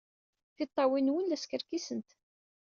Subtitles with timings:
[0.55, 2.09] Tiṭṭawin-nwen la skerkisent.